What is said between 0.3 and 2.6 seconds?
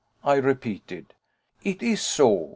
repeated. "It is so.